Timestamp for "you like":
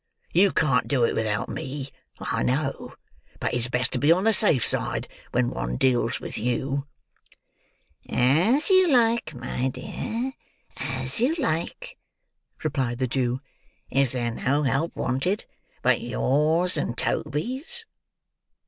8.71-9.35, 11.19-11.99